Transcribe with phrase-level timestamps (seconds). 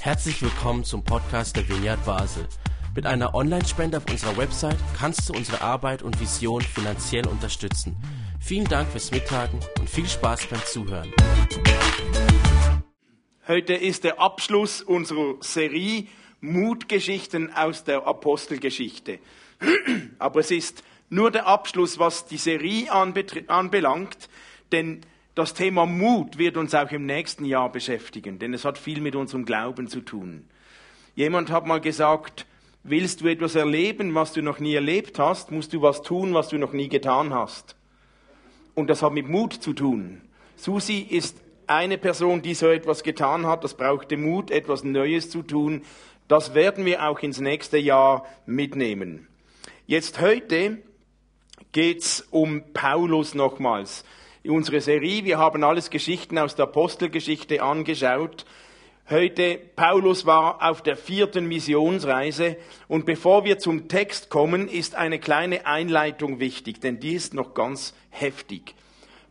[0.00, 2.46] Herzlich willkommen zum Podcast der Vineyard Basel.
[2.94, 7.96] Mit einer Online-Spende auf unserer Website kannst du unsere Arbeit und Vision finanziell unterstützen.
[8.40, 11.12] Vielen Dank fürs Mittagen und viel Spaß beim Zuhören.
[13.48, 16.06] Heute ist der Abschluss unserer Serie
[16.40, 19.18] Mutgeschichten aus der Apostelgeschichte.
[20.18, 24.28] Aber es ist nur der Abschluss, was die Serie anbelangt,
[24.72, 25.00] denn
[25.36, 29.14] das Thema Mut wird uns auch im nächsten Jahr beschäftigen, denn es hat viel mit
[29.14, 30.48] unserem Glauben zu tun.
[31.14, 32.46] Jemand hat mal gesagt,
[32.82, 36.48] willst du etwas erleben, was du noch nie erlebt hast, musst du was tun, was
[36.48, 37.76] du noch nie getan hast.
[38.74, 40.22] Und das hat mit Mut zu tun.
[40.56, 43.62] Susi ist eine Person, die so etwas getan hat.
[43.62, 45.82] Das brauchte Mut, etwas Neues zu tun.
[46.28, 49.28] Das werden wir auch ins nächste Jahr mitnehmen.
[49.86, 50.78] Jetzt heute
[51.72, 54.02] geht's um Paulus nochmals
[54.48, 55.24] unsere Serie.
[55.24, 58.44] Wir haben alles Geschichten aus der Apostelgeschichte angeschaut.
[59.08, 62.56] Heute, Paulus war auf der vierten Missionsreise
[62.88, 67.54] und bevor wir zum Text kommen, ist eine kleine Einleitung wichtig, denn die ist noch
[67.54, 68.74] ganz heftig.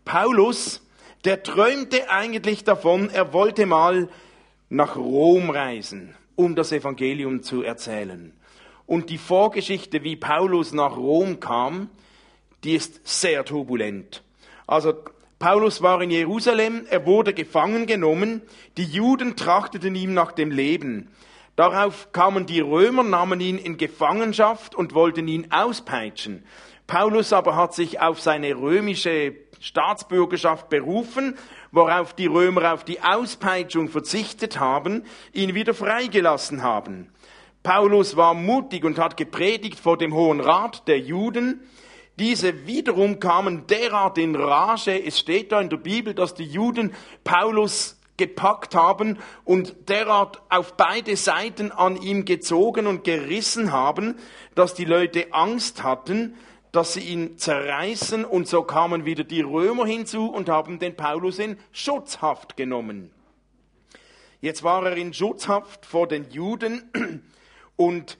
[0.05, 0.81] Paulus,
[1.25, 4.08] der träumte eigentlich davon, er wollte mal
[4.69, 8.31] nach Rom reisen, um das Evangelium zu erzählen.
[8.86, 11.89] Und die Vorgeschichte, wie Paulus nach Rom kam,
[12.63, 14.23] die ist sehr turbulent.
[14.67, 14.94] Also
[15.39, 18.41] Paulus war in Jerusalem, er wurde gefangen genommen,
[18.77, 21.09] die Juden trachteten ihm nach dem Leben.
[21.55, 26.43] Darauf kamen die Römer, nahmen ihn in Gefangenschaft und wollten ihn auspeitschen.
[26.88, 31.38] Paulus aber hat sich auf seine römische Staatsbürgerschaft berufen,
[31.71, 37.09] worauf die Römer auf die Auspeitschung verzichtet haben, ihn wieder freigelassen haben.
[37.63, 41.61] Paulus war mutig und hat gepredigt vor dem Hohen Rat der Juden,
[42.17, 45.03] diese wiederum kamen derart in Rage.
[45.03, 50.77] Es steht da in der Bibel, dass die Juden Paulus gepackt haben und derart auf
[50.77, 54.16] beide Seiten an ihm gezogen und gerissen haben,
[54.55, 56.36] dass die Leute Angst hatten,
[56.71, 61.39] dass sie ihn zerreißen und so kamen wieder die Römer hinzu und haben den Paulus
[61.39, 63.11] in Schutzhaft genommen.
[64.42, 67.23] Jetzt war er in Schutzhaft vor den Juden
[67.76, 68.17] und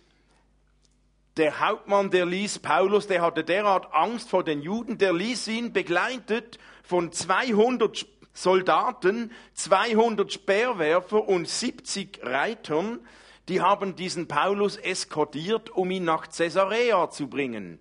[1.38, 5.74] der Hauptmann, der ließ Paulus, der hatte derart Angst vor den Juden, der ließ ihn
[5.74, 13.00] begleitet von 200 Soldaten, 200 Speerwerfer und 70 Reitern.
[13.50, 17.80] Die haben diesen Paulus eskortiert, um ihn nach Caesarea zu bringen.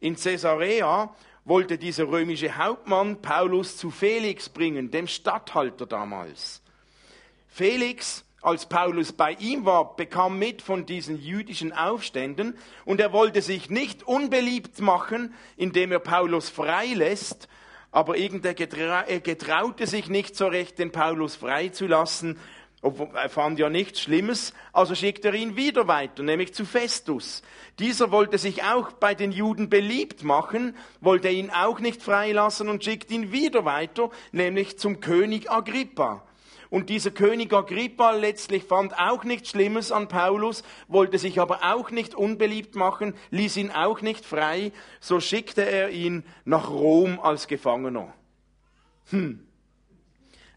[0.00, 6.62] In Caesarea wollte dieser römische Hauptmann Paulus zu Felix bringen, dem Statthalter damals.
[7.48, 13.42] Felix als Paulus bei ihm war, bekam mit von diesen jüdischen Aufständen und er wollte
[13.42, 17.48] sich nicht unbeliebt machen, indem er Paulus freilässt,
[17.90, 22.38] aber irgendwer getraute sich nicht so recht, den Paulus freizulassen,
[22.80, 27.42] er fand ja nichts Schlimmes, also schickt er ihn wieder weiter, nämlich zu Festus.
[27.80, 32.84] Dieser wollte sich auch bei den Juden beliebt machen, wollte ihn auch nicht freilassen und
[32.84, 36.22] schickt ihn wieder weiter, nämlich zum König Agrippa.
[36.70, 41.90] Und dieser König Agrippa letztlich fand auch nichts Schlimmes an Paulus, wollte sich aber auch
[41.90, 47.48] nicht unbeliebt machen, ließ ihn auch nicht frei, so schickte er ihn nach Rom als
[47.48, 48.12] Gefangener.
[49.10, 49.46] Hm.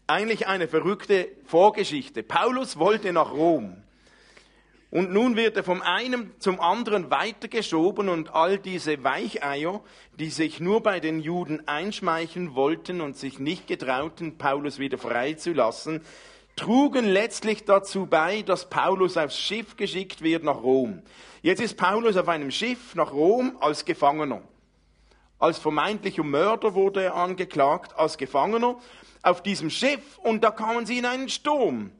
[0.06, 2.22] Eigentlich eine verrückte Vorgeschichte.
[2.22, 3.82] Paulus wollte nach Rom.
[4.92, 9.80] Und nun wird er vom einen zum anderen weitergeschoben und all diese Weicheier,
[10.18, 16.02] die sich nur bei den Juden einschmeicheln wollten und sich nicht getrauten, Paulus wieder freizulassen,
[16.56, 21.00] trugen letztlich dazu bei, dass Paulus aufs Schiff geschickt wird nach Rom.
[21.40, 24.42] Jetzt ist Paulus auf einem Schiff nach Rom als Gefangener.
[25.38, 28.76] Als vermeintlicher Mörder wurde er angeklagt, als Gefangener
[29.22, 31.92] auf diesem Schiff und da kamen sie in einen Sturm.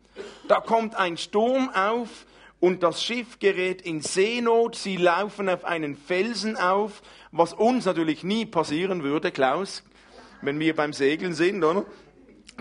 [0.46, 2.26] Da kommt ein Sturm auf,
[2.62, 7.02] und das Schiff gerät in Seenot, sie laufen auf einen Felsen auf,
[7.32, 9.82] was uns natürlich nie passieren würde, Klaus,
[10.42, 11.84] wenn wir beim Segeln sind, oder?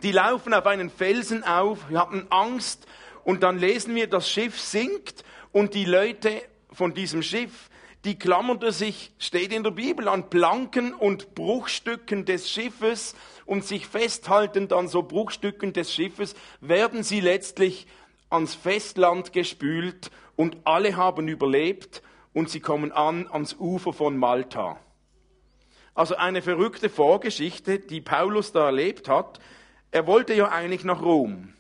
[0.01, 2.87] Die laufen auf einen Felsen auf, wir hatten Angst.
[3.23, 7.69] Und dann lesen wir, das Schiff sinkt und die Leute von diesem Schiff,
[8.03, 13.13] die klammerte sich, steht in der Bibel, an Planken und Bruchstücken des Schiffes.
[13.45, 17.85] Und sich festhaltend an so Bruchstücken des Schiffes, werden sie letztlich
[18.31, 22.01] ans Festland gespült und alle haben überlebt
[22.33, 24.79] und sie kommen an ans Ufer von Malta.
[25.93, 29.39] Also eine verrückte Vorgeschichte, die Paulus da erlebt hat.
[29.91, 31.53] Er wollte ja eigentlich nach Rom.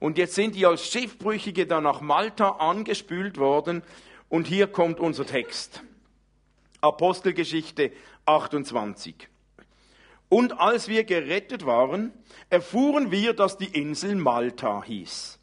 [0.00, 3.82] Und jetzt sind die als Schiffbrüchige da nach Malta angespült worden.
[4.28, 5.82] Und hier kommt unser Text.
[6.80, 7.92] Apostelgeschichte
[8.26, 9.28] 28.
[10.28, 12.12] Und als wir gerettet waren,
[12.48, 15.39] erfuhren wir, dass die Insel Malta hieß.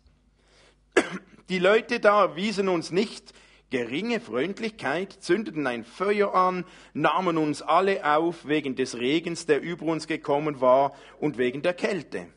[1.50, 3.34] Die Leute da erwiesen uns nicht
[3.70, 9.86] geringe Freundlichkeit, zündeten ein Feuer an, nahmen uns alle auf wegen des Regens, der über
[9.86, 12.28] uns gekommen war, und wegen der Kälte.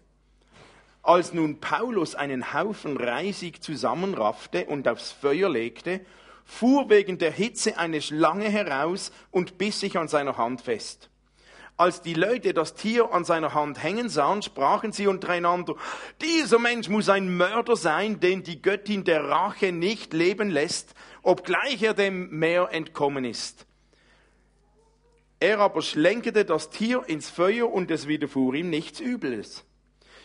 [1.03, 6.01] Als nun Paulus einen Haufen Reisig zusammenraffte und aufs Feuer legte,
[6.45, 11.10] fuhr wegen der Hitze eine Schlange heraus und biss sich an seiner Hand fest.
[11.81, 15.77] Als die Leute das Tier an seiner Hand hängen sahen, sprachen sie untereinander,
[16.21, 21.83] dieser Mensch muss ein Mörder sein, den die Göttin der Rache nicht leben lässt, obgleich
[21.83, 23.65] er dem Meer entkommen ist.
[25.39, 29.65] Er aber schlenkerte das Tier ins Feuer und es widerfuhr ihm nichts Übles.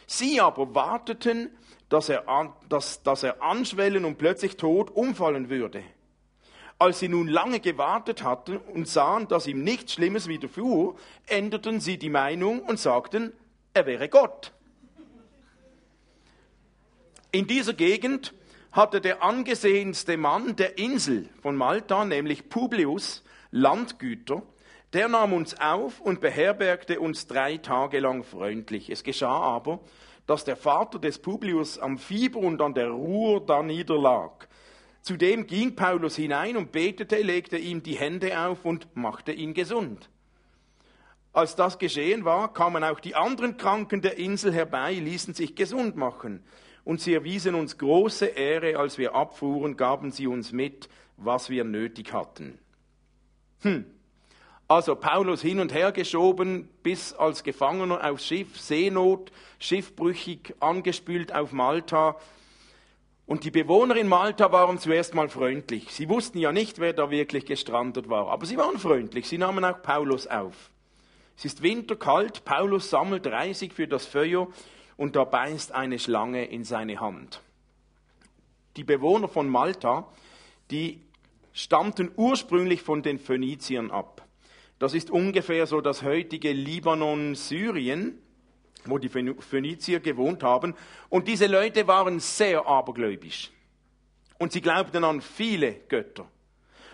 [0.08, 1.56] Sie aber warteten,
[1.88, 2.26] dass er,
[2.68, 5.86] dass, dass er anschwellen und plötzlich tot umfallen würde.
[6.78, 10.96] Als sie nun lange gewartet hatten und sahen, dass ihm nichts Schlimmes widerfuhr,
[11.26, 13.32] änderten sie die Meinung und sagten,
[13.74, 14.52] er wäre Gott.
[17.32, 18.34] In dieser Gegend
[18.72, 24.44] hatte der angesehenste Mann der Insel von Malta, nämlich Publius, Landgüter,
[24.92, 28.90] der nahm uns auf und beherbergte uns drei Tage lang freundlich.
[28.90, 29.80] Es geschah aber,
[30.28, 34.48] dass der Vater des Publius am Fieber und an der Ruhr da niederlag.
[35.06, 40.10] Zudem ging Paulus hinein und betete, legte ihm die Hände auf und machte ihn gesund.
[41.32, 45.96] Als das geschehen war, kamen auch die anderen Kranken der Insel herbei, ließen sich gesund
[45.96, 46.44] machen.
[46.84, 51.66] Und sie erwiesen uns große Ehre, als wir abfuhren, gaben sie uns mit, was wir
[51.66, 52.58] nötig hatten.
[53.62, 53.86] Hm,
[54.68, 61.52] also Paulus hin und her geschoben, bis als Gefangener aufs Schiff, Seenot, schiffbrüchig, angespült auf
[61.52, 62.18] Malta.
[63.28, 65.92] Und die Bewohner in Malta waren zuerst mal freundlich.
[65.92, 69.28] Sie wussten ja nicht, wer da wirklich gestrandet war, aber sie waren freundlich.
[69.28, 70.70] Sie nahmen auch Paulus auf.
[71.38, 74.48] Es ist winterkalt, Paulus sammelt Reisig für das Feuer
[74.96, 77.42] und da beißt eine Schlange in seine Hand.
[78.78, 80.08] Die Bewohner von Malta,
[80.72, 81.02] die
[81.52, 84.26] stammten ursprünglich von den Phöniziern ab.
[84.78, 88.22] Das ist ungefähr so das heutige Libanon, Syrien,
[88.90, 90.76] wo die Phönizier gewohnt haben.
[91.10, 93.52] Und diese Leute waren sehr abergläubisch.
[94.38, 96.28] Und sie glaubten an viele Götter.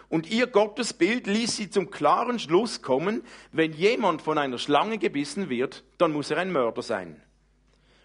[0.10, 3.24] Und ihr Gottesbild ließ sie zum klaren Schluss kommen,
[3.54, 7.22] wenn jemand von einer Schlange gebissen wird, dann muss er ein Mörder sein.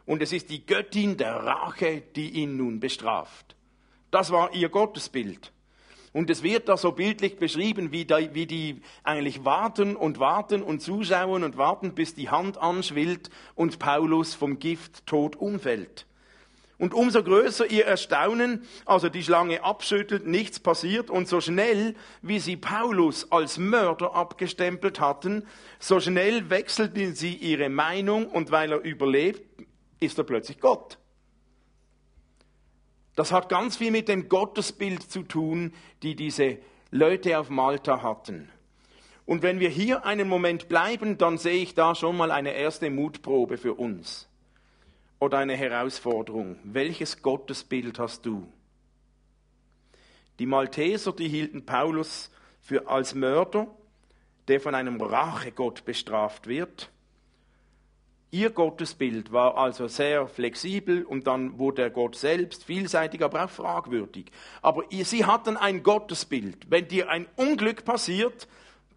[0.05, 3.57] Und es ist die Göttin der Rache, die ihn nun bestraft.
[4.13, 5.53] Das war ihr Gottesbild.
[6.17, 10.63] Und es wird da so bildlich beschrieben, wie, da, wie die eigentlich warten und warten
[10.63, 16.07] und zuschauen und warten, bis die Hand anschwillt und Paulus vom Gift tot umfällt.
[16.79, 22.39] Und umso größer ihr Erstaunen, also die Schlange abschüttelt, nichts passiert und so schnell, wie
[22.39, 25.47] sie Paulus als Mörder abgestempelt hatten,
[25.79, 29.43] so schnell wechselten sie ihre Meinung und weil er überlebt,
[30.01, 30.97] ist er plötzlich Gott.
[33.17, 35.73] Das hat ganz viel mit dem Gottesbild zu tun,
[36.03, 36.59] die diese
[36.91, 38.51] Leute auf Malta hatten.
[39.25, 42.91] Und wenn wir hier einen Moment bleiben, dann sehe ich da schon mal eine erste
[42.91, 44.29] Mutprobe für uns
[45.19, 46.59] oder eine Herausforderung.
[46.63, 48.47] Welches Gottesbild hast du?
[50.39, 52.31] Die Malteser, die hielten Paulus
[52.61, 53.67] für als Mörder,
[54.49, 56.91] der von einem Rachegott bestraft wird.
[58.33, 63.51] Ihr Gottesbild war also sehr flexibel und dann wurde der Gott selbst vielseitig, aber auch
[63.51, 64.27] fragwürdig.
[64.63, 66.69] Aber sie hatten ein Gottesbild.
[66.69, 68.49] Wenn dir ein Unglück passiert,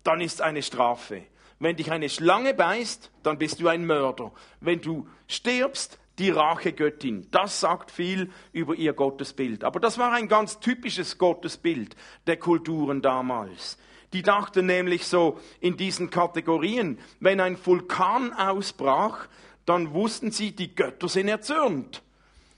[0.04, 1.24] dann ist eine Strafe.
[1.60, 4.32] Wenn dich eine Schlange beißt, dann bist du ein Mörder.
[4.62, 7.28] Wenn du stirbst, die Rachegöttin.
[7.32, 9.64] Das sagt viel über ihr Gottesbild.
[9.64, 11.96] Aber das war ein ganz typisches Gottesbild
[12.28, 13.78] der Kulturen damals.
[14.14, 19.28] Die dachten nämlich so in diesen Kategorien, wenn ein Vulkan ausbrach,
[19.66, 22.02] dann wussten sie, die Götter sind erzürnt.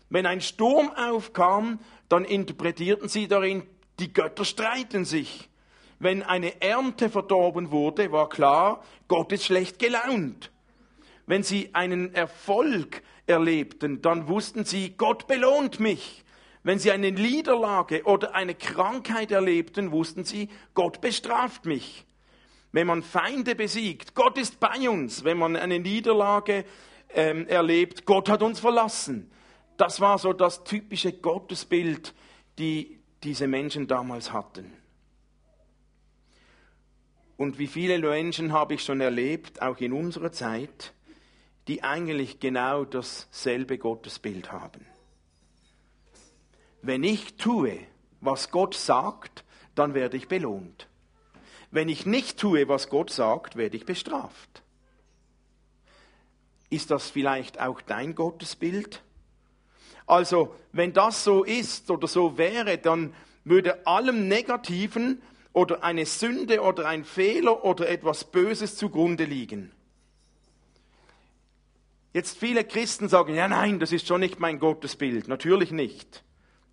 [0.10, 3.63] Wenn ein Sturm aufkam, dann interpretierten sie darin,
[4.00, 5.50] die Götter streiten sich.
[6.00, 10.51] Wenn eine Ernte verdorben wurde, war klar, Gott ist schlecht gelaunt.
[11.27, 16.24] Wenn sie einen Erfolg erlebten, dann wussten sie, Gott belohnt mich.
[16.63, 22.06] Wenn sie eine Niederlage oder eine Krankheit erlebten, wussten sie, Gott bestraft mich.
[22.72, 25.24] Wenn man Feinde besiegt, Gott ist bei uns.
[25.24, 26.66] Wenn man eine Niederlage
[27.13, 29.32] ähm, erlebt, Gott hat uns verlassen.
[29.78, 32.13] Das war so das typische Gottesbild,
[32.60, 34.72] die diese Menschen damals hatten.
[37.38, 40.94] Und wie viele Menschen habe ich schon erlebt, auch in unserer Zeit,
[41.72, 44.86] die eigentlich genau dasselbe Gottesbild haben.
[46.82, 47.80] Wenn ich tue,
[48.20, 50.90] was Gott sagt, dann werde ich belohnt.
[51.70, 54.63] Wenn ich nicht tue, was Gott sagt, werde ich bestraft.
[56.70, 59.01] Ist das vielleicht auch dein Gottesbild?
[60.06, 63.13] Also, wenn das so ist oder so wäre, dann
[63.46, 65.22] würde allem Negativen
[65.54, 69.72] oder eine Sünde oder ein Fehler oder etwas Böses zugrunde liegen.
[72.13, 75.27] Jetzt viele Christen sagen, ja nein, das ist schon nicht mein Gottesbild.
[75.27, 76.24] Natürlich nicht.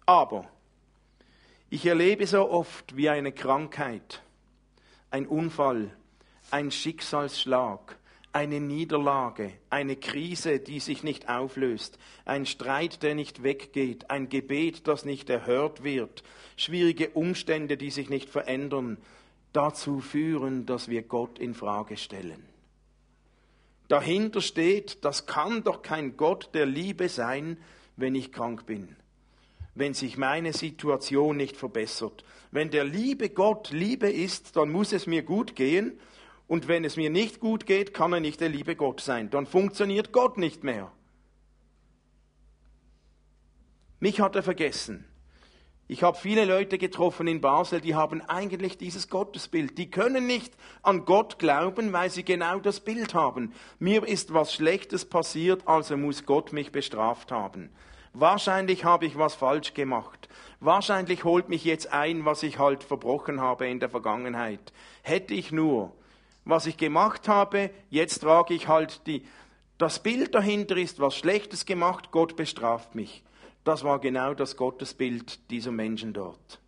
[0.04, 0.48] Aber
[1.70, 4.22] ich erlebe so oft wie eine Krankheit,
[5.10, 5.90] ein Unfall,
[6.50, 7.98] ein Schicksalsschlag,
[8.32, 14.86] eine Niederlage, eine Krise, die sich nicht auflöst, ein Streit, der nicht weggeht, ein Gebet,
[14.88, 16.22] das nicht erhört wird,
[16.56, 18.98] schwierige Umstände, die sich nicht verändern,
[19.52, 22.44] dazu führen, dass wir Gott in Frage stellen.
[23.88, 27.58] Dahinter steht, das kann doch kein Gott der Liebe sein,
[27.96, 28.96] wenn ich krank bin
[29.78, 32.24] wenn sich meine Situation nicht verbessert.
[32.50, 35.98] Wenn der liebe Gott Liebe ist, dann muss es mir gut gehen.
[36.46, 39.30] Und wenn es mir nicht gut geht, kann er nicht der liebe Gott sein.
[39.30, 40.90] Dann funktioniert Gott nicht mehr.
[44.00, 45.04] Mich hat er vergessen.
[45.90, 49.78] Ich habe viele Leute getroffen in Basel, die haben eigentlich dieses Gottesbild.
[49.78, 50.52] Die können nicht
[50.82, 53.54] an Gott glauben, weil sie genau das Bild haben.
[53.78, 57.70] Mir ist was Schlechtes passiert, also muss Gott mich bestraft haben.
[58.12, 60.28] Wahrscheinlich habe ich was falsch gemacht.
[60.60, 64.74] Wahrscheinlich holt mich jetzt ein, was ich halt verbrochen habe in der Vergangenheit.
[65.00, 65.94] Hätte ich nur,
[66.44, 69.22] was ich gemacht habe, jetzt trage ich halt die,
[69.78, 73.22] das Bild dahinter ist was Schlechtes gemacht, Gott bestraft mich.
[73.68, 76.58] Das war genau das Gottesbild dieser Menschen dort.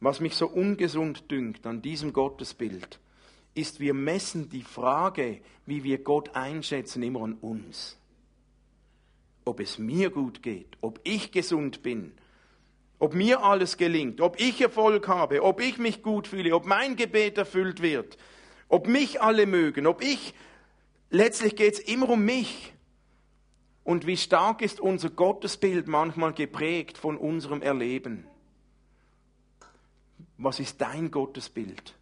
[0.00, 2.98] Was mich so ungesund dünkt an diesem Gottesbild,
[3.54, 7.98] ist, wir messen die Frage, wie wir Gott einschätzen, immer an uns
[9.44, 12.12] ob es mir gut geht, ob ich gesund bin,
[12.98, 16.96] ob mir alles gelingt, ob ich Erfolg habe, ob ich mich gut fühle, ob mein
[16.96, 18.16] Gebet erfüllt wird,
[18.70, 20.32] ob mich alle mögen, ob ich,
[21.10, 22.73] letztlich geht es immer um mich.
[23.84, 28.26] Und wie stark ist unser Gottesbild manchmal geprägt von unserem Erleben.
[30.38, 31.94] Was ist dein Gottesbild?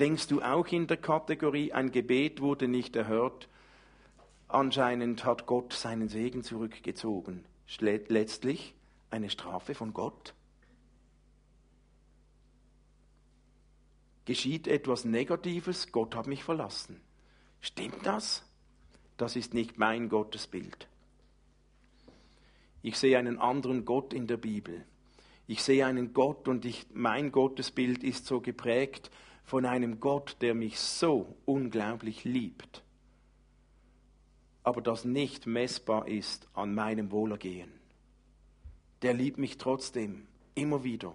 [0.00, 3.48] Denkst du auch in der Kategorie, ein Gebet wurde nicht erhört?
[4.48, 7.44] Anscheinend hat Gott seinen Segen zurückgezogen.
[7.78, 8.74] Letztlich
[9.10, 10.34] eine Strafe von Gott.
[14.24, 17.00] Geschieht etwas Negatives, Gott hat mich verlassen.
[17.60, 18.44] Stimmt das?
[19.16, 20.88] Das ist nicht mein Gottesbild.
[22.82, 24.84] Ich sehe einen anderen Gott in der Bibel.
[25.46, 29.10] Ich sehe einen Gott und ich, mein Gottesbild ist so geprägt
[29.44, 32.82] von einem Gott, der mich so unglaublich liebt
[34.62, 37.72] aber das nicht messbar ist an meinem Wohlergehen.
[39.02, 41.14] Der liebt mich trotzdem, immer wieder.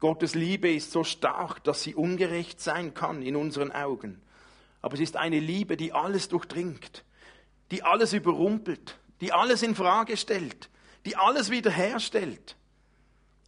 [0.00, 4.20] Gottes Liebe ist so stark, dass sie ungerecht sein kann in unseren Augen.
[4.80, 7.04] Aber es ist eine Liebe, die alles durchdringt,
[7.70, 10.68] die alles überrumpelt, die alles in Frage stellt,
[11.06, 12.56] die alles wiederherstellt.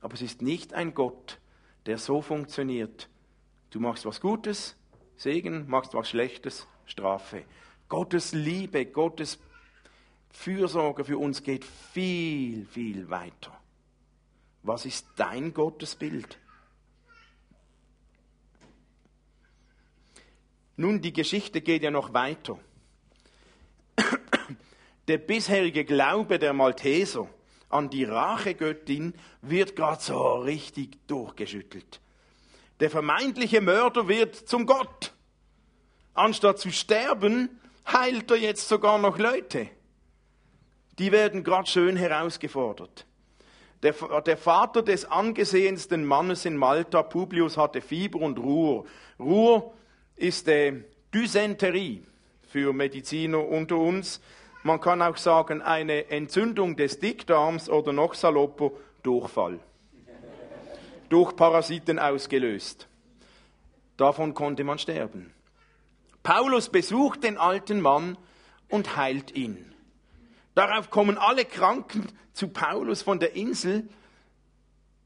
[0.00, 1.40] Aber es ist nicht ein Gott,
[1.86, 3.08] der so funktioniert.
[3.70, 4.76] Du machst was Gutes,
[5.16, 7.44] Segen, machst was Schlechtes, Strafe.
[7.88, 9.40] Gottes Liebe, Gottes
[10.30, 13.52] Fürsorge für uns geht viel, viel weiter.
[14.62, 16.38] Was ist dein Gottesbild?
[20.76, 22.60] Nun, die Geschichte geht ja noch weiter.
[25.08, 27.28] Der bisherige Glaube der Malteser
[27.68, 32.00] an die Rachegöttin wird gerade so richtig durchgeschüttelt.
[32.80, 35.12] Der vermeintliche Mörder wird zum Gott.
[36.14, 39.68] Anstatt zu sterben, heilt er jetzt sogar noch Leute.
[40.98, 43.06] Die werden gerade schön herausgefordert.
[43.82, 43.92] Der,
[44.22, 48.86] der, Vater des angesehensten Mannes in Malta, Publius, hatte Fieber und Ruhr.
[49.18, 49.74] Ruhr
[50.16, 52.06] ist äh, Dysenterie
[52.48, 54.22] für Mediziner unter uns.
[54.66, 58.70] Man kann auch sagen, eine Entzündung des Dickdarms oder noch salopper
[59.02, 59.60] Durchfall.
[61.10, 62.88] Durch Parasiten ausgelöst.
[63.98, 65.34] Davon konnte man sterben.
[66.22, 68.16] Paulus besucht den alten Mann
[68.70, 69.70] und heilt ihn.
[70.54, 73.86] Darauf kommen alle Kranken zu Paulus von der Insel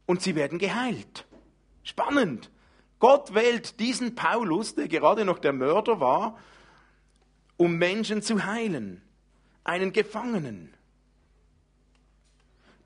[0.06, 1.26] und sie werden geheilt.
[1.82, 2.48] Spannend.
[3.00, 6.38] Gott wählt diesen Paulus, der gerade noch der Mörder war,
[7.56, 9.02] um Menschen zu heilen,
[9.68, 10.72] einen Gefangenen.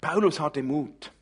[0.00, 1.12] Paulus hatte Mut.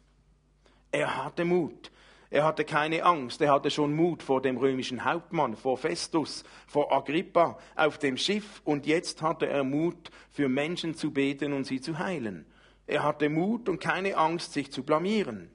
[0.91, 1.93] Er hatte Mut.
[2.31, 6.93] Er hatte keine Angst, er hatte schon Mut vor dem römischen Hauptmann, vor Festus, vor
[6.93, 11.81] Agrippa auf dem Schiff und jetzt hatte er Mut, für Menschen zu beten und sie
[11.81, 12.47] zu heilen.
[12.87, 15.51] Er hatte Mut und keine Angst, sich zu blamieren.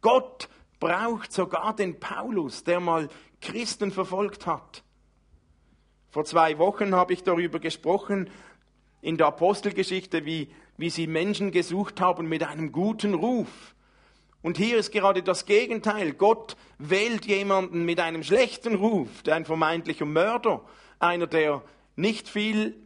[0.00, 0.48] Gott
[0.80, 3.08] braucht sogar den Paulus, der mal
[3.40, 4.82] Christen verfolgt hat.
[6.10, 8.30] Vor zwei Wochen habe ich darüber gesprochen,
[9.00, 13.74] in der Apostelgeschichte, wie, wie sie Menschen gesucht haben mit einem guten Ruf.
[14.42, 16.12] Und hier ist gerade das Gegenteil.
[16.12, 20.62] Gott wählt jemanden mit einem schlechten Ruf, ein vermeintlicher Mörder,
[21.00, 21.62] einer, der
[21.96, 22.76] nicht viel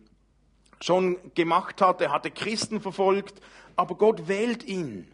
[0.81, 3.41] schon gemacht hat, er hatte Christen verfolgt,
[3.77, 5.07] aber Gott wählt ihn.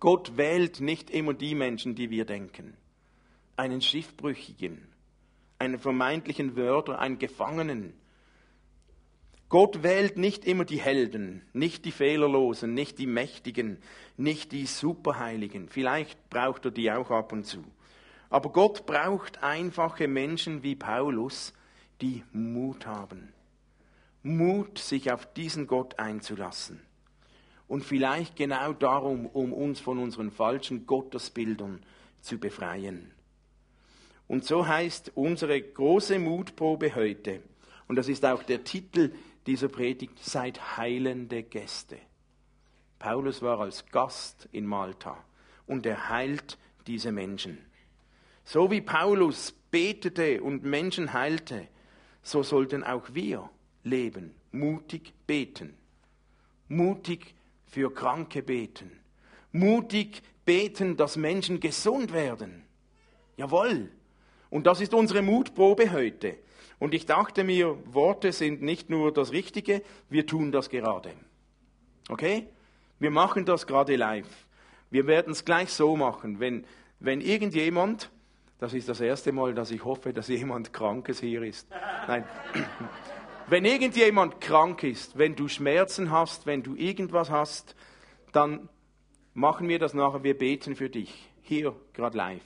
[0.00, 2.76] Gott wählt nicht immer die Menschen, die wir denken.
[3.56, 4.86] Einen Schiffbrüchigen,
[5.58, 7.94] einen vermeintlichen Wörter, einen Gefangenen.
[9.48, 13.78] Gott wählt nicht immer die Helden, nicht die Fehlerlosen, nicht die Mächtigen,
[14.16, 15.68] nicht die Superheiligen.
[15.68, 17.62] Vielleicht braucht er die auch ab und zu.
[18.28, 21.52] Aber Gott braucht einfache Menschen wie Paulus,
[22.00, 23.32] die Mut haben.
[24.24, 26.80] Mut, sich auf diesen Gott einzulassen.
[27.68, 31.84] Und vielleicht genau darum, um uns von unseren falschen Gottesbildern
[32.20, 33.12] zu befreien.
[34.26, 37.42] Und so heißt unsere große Mutprobe heute,
[37.86, 39.12] und das ist auch der Titel
[39.46, 41.98] dieser Predigt, seid heilende Gäste.
[42.98, 45.16] Paulus war als Gast in Malta
[45.66, 47.58] und er heilt diese Menschen.
[48.44, 51.68] So wie Paulus betete und Menschen heilte,
[52.22, 53.48] so sollten auch wir
[53.84, 55.74] leben, mutig beten,
[56.68, 57.34] mutig
[57.66, 58.90] für Kranke beten,
[59.52, 62.64] mutig beten, dass Menschen gesund werden.
[63.36, 63.90] Jawohl.
[64.48, 66.38] Und das ist unsere Mutprobe heute.
[66.78, 71.10] Und ich dachte mir, Worte sind nicht nur das Richtige, wir tun das gerade.
[72.08, 72.46] Okay?
[72.98, 74.46] Wir machen das gerade live.
[74.90, 76.38] Wir werden es gleich so machen.
[76.40, 76.64] Wenn,
[77.00, 78.10] wenn irgendjemand,
[78.58, 81.68] das ist das erste Mal, dass ich hoffe, dass jemand Krankes hier ist.
[82.06, 82.24] Nein.
[83.48, 87.76] Wenn irgendjemand krank ist, wenn du Schmerzen hast, wenn du irgendwas hast,
[88.32, 88.68] dann
[89.34, 90.24] machen wir das nachher.
[90.24, 91.30] Wir beten für dich.
[91.42, 92.42] Hier, gerade live.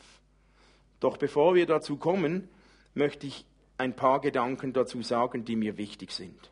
[1.01, 2.51] Doch bevor wir dazu kommen,
[2.93, 3.47] möchte ich
[3.81, 6.51] ein paar Gedanken dazu sagen, die mir wichtig sind.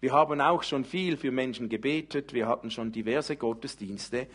[0.00, 4.26] Wir haben auch schon viel für Menschen gebetet, wir hatten schon diverse Gottesdienste.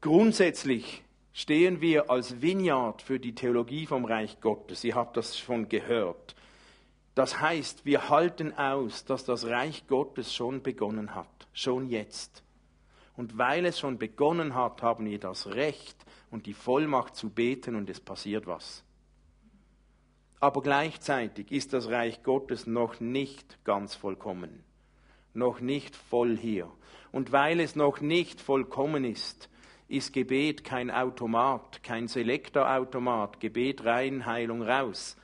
[0.00, 4.84] Grundsätzlich stehen wir als Vineyard für die Theologie vom Reich Gottes.
[4.84, 6.34] Ihr habt das schon gehört.
[7.14, 12.42] Das heißt, wir halten aus, dass das Reich Gottes schon begonnen hat, schon jetzt.
[13.16, 15.96] Und weil es schon begonnen hat, haben wir das Recht
[16.30, 18.83] und die Vollmacht zu beten und es passiert was.
[20.44, 24.62] Aber gleichzeitig ist das Reich Gottes noch nicht ganz vollkommen,
[25.32, 26.70] noch nicht voll hier.
[27.12, 29.48] Und weil es noch nicht vollkommen ist,
[29.88, 35.16] ist Gebet kein Automat, kein Selektorautomat, Gebet rein, Heilung raus.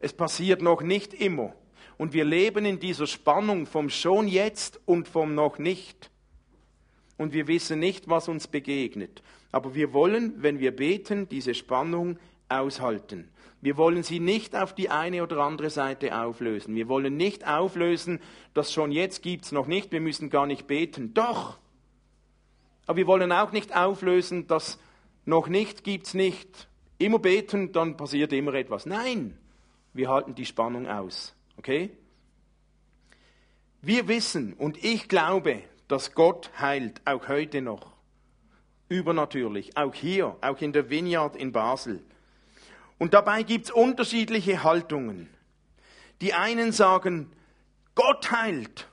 [0.00, 1.54] Es passiert noch nicht immer.
[1.96, 6.10] Und wir leben in dieser Spannung vom schon jetzt und vom noch nicht.
[7.18, 9.22] Und wir wissen nicht, was uns begegnet.
[9.52, 12.18] Aber wir wollen, wenn wir beten, diese Spannung
[12.48, 13.30] aushalten.
[13.64, 16.74] Wir wollen sie nicht auf die eine oder andere Seite auflösen.
[16.74, 18.20] Wir wollen nicht auflösen,
[18.52, 21.14] dass schon jetzt gibt es noch nicht, wir müssen gar nicht beten.
[21.14, 21.56] Doch.
[22.84, 24.78] Aber wir wollen auch nicht auflösen, dass
[25.24, 26.68] noch nicht gibt es nicht.
[26.98, 28.84] Immer beten, dann passiert immer etwas.
[28.84, 29.38] Nein,
[29.94, 31.34] wir halten die Spannung aus.
[31.56, 31.88] Okay?
[33.80, 37.94] Wir wissen und ich glaube, dass Gott heilt, auch heute noch.
[38.90, 42.04] Übernatürlich, auch hier, auch in der Vineyard in Basel.
[42.98, 45.28] Und dabei gibt es unterschiedliche Haltungen.
[46.20, 47.32] Die einen sagen,
[47.94, 48.88] Gott heilt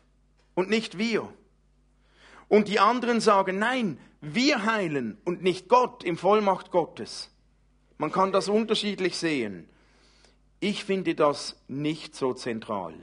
[0.55, 1.31] und nicht wir.
[2.47, 7.31] Und die anderen sagen, nein, wir heilen und nicht Gott im Vollmacht Gottes.
[7.97, 9.69] Man kann das unterschiedlich sehen.
[10.59, 12.93] Ich finde das nicht so zentral.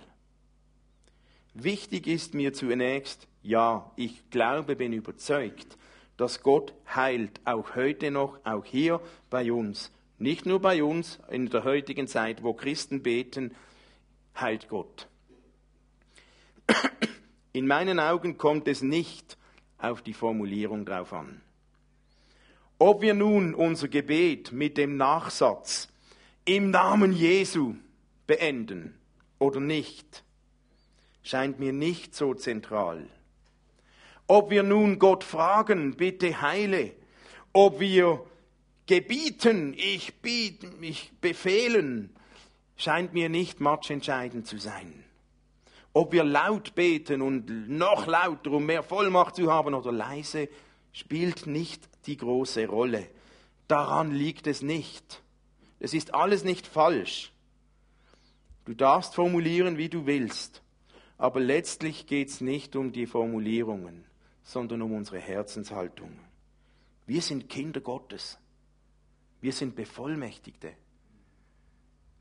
[1.54, 5.76] Wichtig ist mir zunächst, ja, ich glaube, bin überzeugt,
[6.16, 9.90] dass Gott heilt, auch heute noch, auch hier bei uns.
[10.18, 13.54] Nicht nur bei uns in der heutigen Zeit, wo Christen beten,
[14.36, 15.08] heilt Gott.
[17.52, 19.36] In meinen Augen kommt es nicht
[19.78, 21.40] auf die Formulierung drauf an.
[22.80, 25.88] Ob wir nun unser Gebet mit dem Nachsatz
[26.44, 27.74] im Namen Jesu
[28.26, 28.98] beenden
[29.38, 30.24] oder nicht,
[31.22, 33.08] scheint mir nicht so zentral.
[34.26, 36.92] Ob wir nun Gott fragen, bitte heile,
[37.52, 38.24] ob wir
[38.88, 42.10] gebieten, ich bieten, ich befehlen,
[42.76, 45.04] scheint mir nicht matchentscheidend zu sein.
[45.92, 50.48] Ob wir laut beten und noch lauter, um mehr Vollmacht zu haben oder leise,
[50.92, 53.06] spielt nicht die große Rolle.
[53.68, 55.22] Daran liegt es nicht.
[55.80, 57.32] Es ist alles nicht falsch.
[58.64, 60.62] Du darfst formulieren, wie du willst,
[61.18, 64.04] aber letztlich geht es nicht um die Formulierungen,
[64.42, 66.18] sondern um unsere Herzenshaltung.
[67.06, 68.38] Wir sind Kinder Gottes.
[69.40, 70.72] Wir sind Bevollmächtigte.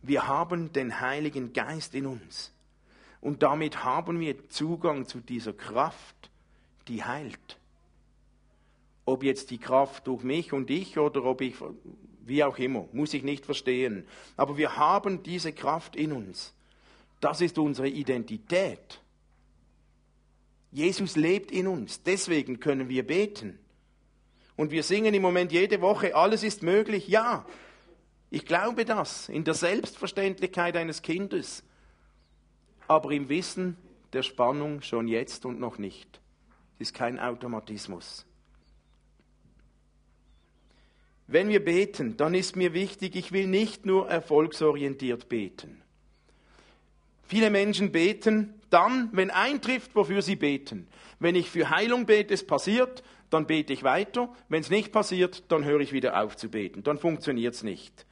[0.02, 2.54] Wir haben den Heiligen Geist in uns.
[3.22, 6.30] Und damit haben wir Zugang zu dieser Kraft,
[6.88, 7.58] die heilt.
[9.06, 11.56] Ob jetzt die Kraft durch mich und ich oder ob ich,
[12.26, 14.06] wie auch immer, muss ich nicht verstehen.
[14.36, 16.54] Aber wir haben diese Kraft in uns.
[17.20, 19.02] Das ist unsere Identität.
[20.72, 23.58] Jesus lebt in uns, deswegen können wir beten.
[24.58, 27.08] Und wir singen im Moment jede Woche, alles ist möglich.
[27.08, 27.46] Ja,
[28.30, 31.63] ich glaube das, in der Selbstverständlichkeit eines Kindes,
[32.88, 33.78] aber im Wissen
[34.13, 36.20] der Spannung schon jetzt und noch nicht.
[36.80, 38.26] Es ist kein Automatismus.
[41.28, 45.82] Wenn wir beten, dann ist mir wichtig, ich will nicht nur erfolgsorientiert beten.
[47.24, 50.88] Viele Menschen beten dann, wenn eintrifft, wofür sie beten.
[51.20, 54.34] Wenn ich für Heilung bete, es passiert, dann bete ich weiter.
[54.50, 56.84] Wenn es nicht passiert, dann höre ich wieder auf zu beten.
[56.84, 58.06] Dann funktioniert es nicht.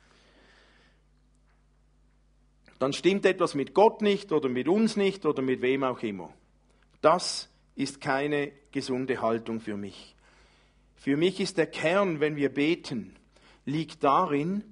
[2.80, 6.34] Dann stimmt etwas mit Gott nicht oder mit uns nicht oder mit wem auch immer.
[7.02, 10.16] Das ist keine gesunde Haltung für mich.
[10.96, 13.16] Für mich ist der Kern, wenn wir beten,
[13.66, 14.64] liegt darin,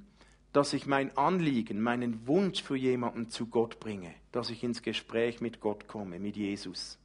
[0.52, 5.42] dass ich mein Anliegen, meinen Wunsch für jemanden zu Gott bringe, dass ich ins Gespräch
[5.42, 7.00] mit Gott komme, mit Jesus.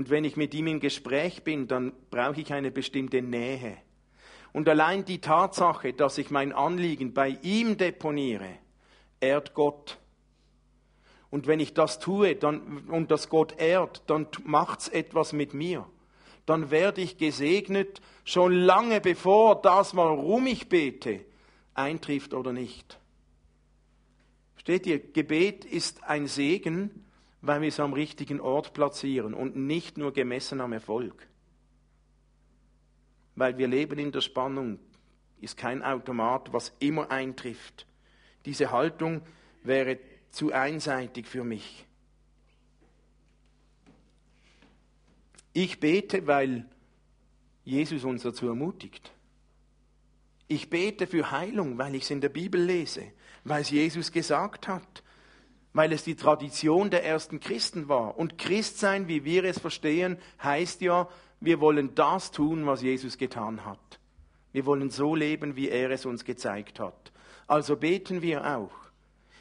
[0.00, 3.76] Und wenn ich mit ihm im Gespräch bin, dann brauche ich eine bestimmte Nähe.
[4.50, 8.48] Und allein die Tatsache, dass ich mein Anliegen bei ihm deponiere,
[9.20, 9.98] ehrt Gott.
[11.28, 15.86] Und wenn ich das tue dann, und das Gott ehrt, dann macht's etwas mit mir.
[16.46, 21.20] Dann werde ich gesegnet, schon lange bevor das, warum ich bete,
[21.74, 22.98] eintrifft oder nicht.
[24.56, 27.04] Steht ihr, Gebet ist ein Segen,
[27.42, 31.26] weil wir es am richtigen Ort platzieren und nicht nur gemessen am Erfolg.
[33.34, 34.78] Weil wir leben in der Spannung,
[35.40, 37.86] ist kein Automat, was immer eintrifft.
[38.44, 39.22] Diese Haltung
[39.62, 39.98] wäre
[40.30, 41.86] zu einseitig für mich.
[45.52, 46.66] Ich bete, weil
[47.64, 49.12] Jesus uns dazu ermutigt.
[50.46, 53.12] Ich bete für Heilung, weil ich es in der Bibel lese,
[53.44, 55.02] weil es Jesus gesagt hat,
[55.72, 58.18] weil es die Tradition der ersten Christen war.
[58.18, 61.08] Und Christsein, wie wir es verstehen, heißt ja,
[61.40, 63.78] wir wollen das tun, was Jesus getan hat.
[64.52, 67.12] Wir wollen so leben, wie er es uns gezeigt hat.
[67.46, 68.72] Also beten wir auch.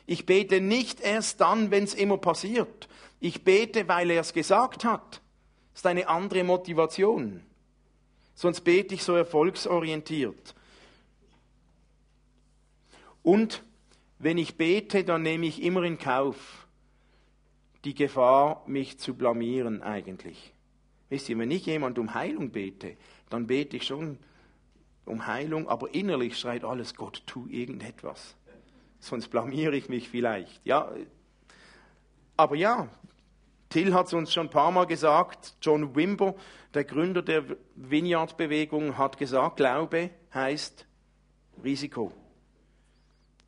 [0.06, 2.88] Ich bete nicht erst dann, wenn es immer passiert.
[3.20, 5.22] Ich bete, weil er es gesagt hat.
[5.74, 7.44] Das ist eine andere Motivation.
[8.34, 10.56] Sonst bete ich so erfolgsorientiert.
[13.22, 13.63] Und
[14.19, 16.67] wenn ich bete, dann nehme ich immer in Kauf
[17.86, 20.53] die Gefahr, mich zu blamieren eigentlich.
[21.08, 22.97] Wisst ihr, wenn ich jemand um Heilung bete,
[23.29, 24.19] dann bete ich schon
[25.05, 28.36] um Heilung, aber innerlich schreit alles, Gott, tu irgendetwas.
[28.99, 30.63] Sonst blamiere ich mich vielleicht.
[30.65, 30.91] Ja,
[32.36, 32.89] aber ja,
[33.69, 36.36] Till hat es uns schon ein paar Mal gesagt, John Wimber,
[36.73, 37.43] der Gründer der
[37.75, 40.86] Vineyard-Bewegung, hat gesagt, Glaube heißt
[41.63, 42.12] Risiko.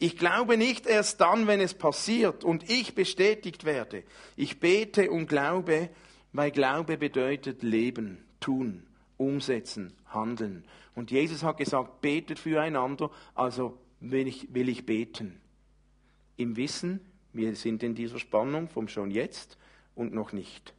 [0.01, 4.03] Ich glaube nicht erst dann, wenn es passiert und ich bestätigt werde.
[4.35, 5.91] Ich bete und glaube,
[6.33, 8.87] weil Glaube bedeutet Leben, tun,
[9.17, 10.65] umsetzen, handeln.
[10.95, 15.39] Und Jesus hat gesagt, betet füreinander, also will ich, will ich beten.
[16.35, 19.59] Im Wissen, wir sind in dieser Spannung vom schon jetzt
[19.93, 20.73] und noch nicht.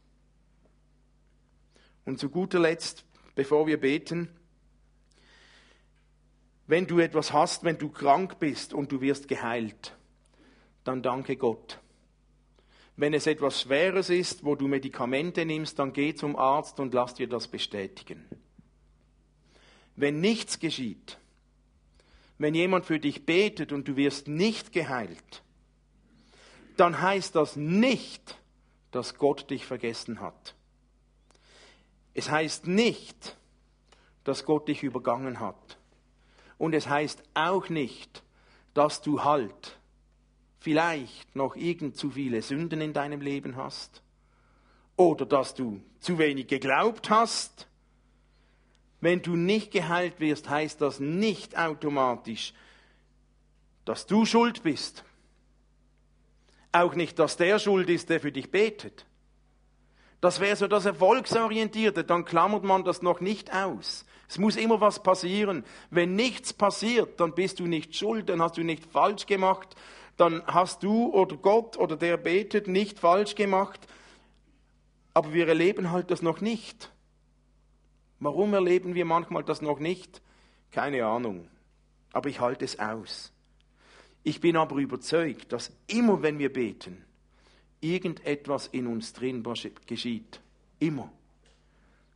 [2.03, 3.05] Und zu guter Letzt,
[3.35, 4.27] bevor wir beten,
[6.67, 9.95] wenn du etwas hast, wenn du krank bist und du wirst geheilt,
[10.83, 11.79] dann danke Gott.
[12.95, 17.15] Wenn es etwas Schweres ist, wo du Medikamente nimmst, dann geh zum Arzt und lass
[17.15, 18.23] dir das bestätigen.
[19.95, 21.17] Wenn nichts geschieht,
[22.37, 25.43] wenn jemand für dich betet und du wirst nicht geheilt,
[26.77, 28.39] dann heißt das nicht,
[28.91, 30.55] dass Gott dich vergessen hat.
[32.13, 33.37] Es heißt nicht,
[34.23, 35.77] dass Gott dich übergangen hat.
[36.63, 38.23] Und es heißt auch nicht,
[38.73, 39.77] dass du halt
[40.61, 44.01] vielleicht noch irgend zu viele Sünden in deinem Leben hast
[44.95, 47.67] oder dass du zu wenig geglaubt hast.
[49.01, 52.53] Wenn du nicht geheilt wirst, heißt das nicht automatisch,
[53.83, 55.03] dass du schuld bist.
[56.71, 59.05] Auch nicht, dass der schuld ist, der für dich betet.
[60.21, 64.05] Das wäre so das Erfolgsorientierte, dann klammert man das noch nicht aus.
[64.33, 65.63] Es muss immer was passieren.
[65.91, 69.75] Wenn nichts passiert, dann bist du nicht schuld, dann hast du nicht falsch gemacht,
[70.17, 73.87] dann hast du oder Gott oder der betet nicht falsch gemacht.
[75.13, 76.91] Aber wir erleben halt das noch nicht.
[78.19, 80.19] Warum erleben wir manchmal das noch nicht?
[80.71, 81.47] Keine Ahnung.
[82.11, 83.31] Aber ich halte es aus.
[84.23, 87.05] Ich bin aber überzeugt, dass immer wenn wir beten,
[87.81, 89.43] irgendetwas in uns drin
[89.85, 90.41] geschieht.
[90.79, 91.11] Immer.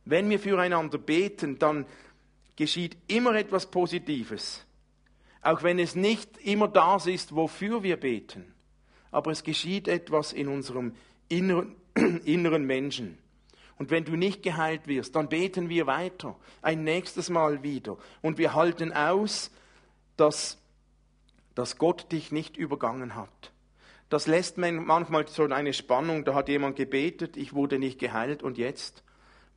[0.08, 1.84] Wenn wir füreinander beten, dann
[2.58, 4.66] geschieht immer etwas Positives.
[5.42, 8.52] Auch wenn es nicht immer das ist, wofür wir beten.
[9.12, 10.92] Aber es geschieht etwas in unserem
[11.28, 11.76] inneren,
[12.24, 13.16] inneren Menschen.
[13.78, 17.96] Und wenn du nicht geheilt wirst, dann beten wir weiter, ein nächstes Mal wieder.
[18.22, 19.52] Und wir halten aus,
[20.16, 20.58] dass,
[21.54, 23.52] dass Gott dich nicht übergangen hat.
[24.08, 28.58] Das lässt manchmal so eine Spannung, da hat jemand gebetet, ich wurde nicht geheilt und
[28.58, 29.04] jetzt?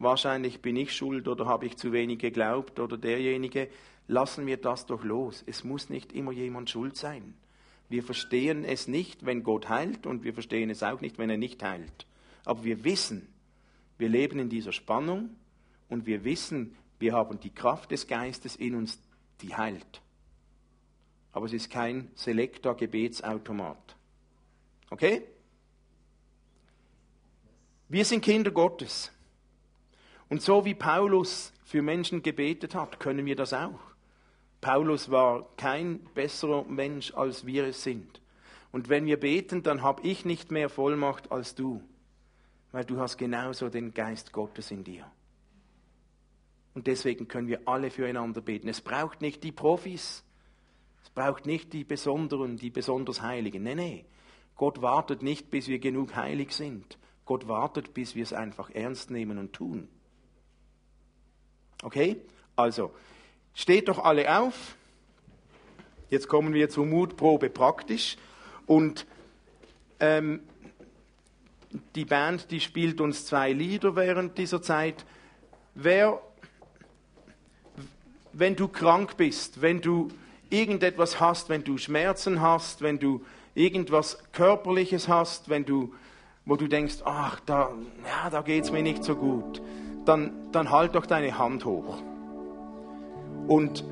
[0.02, 3.70] Wahrscheinlich bin ich schuld oder habe ich zu wenig geglaubt oder derjenige.
[4.08, 5.44] Lassen wir das doch los.
[5.46, 7.36] Es muss nicht immer jemand schuld sein.
[7.88, 11.38] Wir verstehen es nicht, wenn Gott heilt und wir verstehen es auch nicht, wenn er
[11.38, 12.08] nicht heilt.
[12.46, 13.28] Aber wir wissen,
[14.00, 15.36] wir leben in dieser Spannung
[15.88, 19.00] und wir wissen, wir haben die Kraft des Geistes in uns,
[19.42, 20.02] die heilt.
[21.32, 23.96] Aber es ist kein Selektor-Gebetsautomat.
[24.90, 25.22] Okay?
[27.88, 29.12] Wir sind Kinder Gottes.
[30.32, 33.80] Und so wie Paulus für Menschen gebetet hat, können wir das auch.
[34.62, 38.20] Paulus war kein besserer Mensch, als wir es sind.
[38.72, 41.84] Und wenn wir beten, dann habe ich nicht mehr Vollmacht als du
[42.72, 45.06] weil du hast genauso den Geist Gottes in dir.
[46.74, 48.70] Und deswegen können wir alle füreinander beten.
[48.70, 50.24] Es braucht nicht die Profis,
[51.04, 53.64] es braucht nicht die Besonderen, die besonders Heiligen.
[53.64, 54.06] Nein, nein.
[54.56, 56.98] Gott wartet nicht, bis wir genug heilig sind.
[57.26, 59.90] Gott wartet, bis wir es einfach ernst nehmen und tun.
[61.82, 62.18] Okay?
[62.56, 62.92] Also,
[63.54, 64.76] steht doch alle auf.
[66.10, 68.18] Jetzt kommen wir zur Mutprobe praktisch.
[68.66, 69.06] Und
[70.00, 70.42] ähm,
[71.96, 75.06] die Band, die spielt uns zwei Lieder während dieser Zeit.
[75.74, 76.22] Wer,
[78.34, 80.10] wenn du krank bist, wenn du
[80.50, 83.24] irgendetwas hast, wenn du Schmerzen hast, wenn du
[83.56, 85.94] irgendwas Körperliches hast, wenn du,
[86.46, 87.72] wo du denkst, ach, da,
[88.06, 89.62] ja, da geht es mir nicht so gut,
[90.06, 92.02] dann, dann halt doch deine Hand hoch.
[93.48, 93.84] Und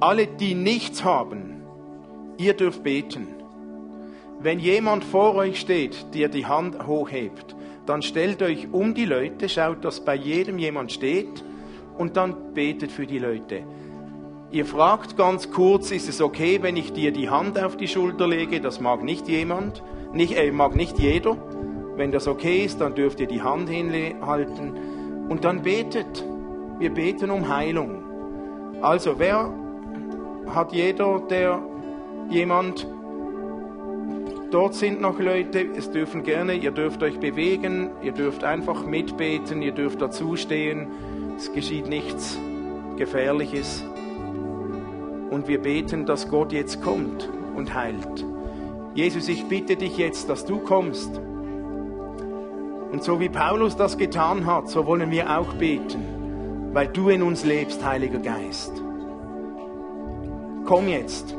[0.00, 1.62] alle, die nichts haben,
[2.38, 3.28] ihr dürft beten.
[4.40, 7.54] Wenn jemand vor euch steht, der die Hand hochhebt,
[7.86, 11.44] dann stellt euch um die Leute, schaut, dass bei jedem jemand steht
[11.98, 13.62] und dann betet für die Leute.
[14.50, 18.28] Ihr fragt ganz kurz, ist es okay, wenn ich dir die Hand auf die Schulter
[18.28, 18.60] lege?
[18.60, 21.36] Das mag nicht jemand, nicht, äh, mag nicht jeder.
[21.96, 24.91] Wenn das okay ist, dann dürft ihr die Hand hinhalten
[25.28, 26.24] und dann betet.
[26.78, 28.02] Wir beten um Heilung.
[28.80, 29.52] Also, wer
[30.54, 31.60] hat jeder, der
[32.28, 32.86] jemand
[34.52, 39.62] Dort sind noch Leute, es dürfen gerne, ihr dürft euch bewegen, ihr dürft einfach mitbeten,
[39.62, 40.88] ihr dürft dazustehen.
[41.38, 42.38] Es geschieht nichts
[42.98, 43.82] Gefährliches.
[45.30, 48.26] Und wir beten, dass Gott jetzt kommt und heilt.
[48.94, 51.18] Jesus, ich bitte dich jetzt, dass du kommst.
[52.92, 57.22] Und so wie Paulus das getan hat, so wollen wir auch beten, weil du in
[57.22, 58.70] uns lebst, Heiliger Geist.
[60.66, 61.34] Komm jetzt.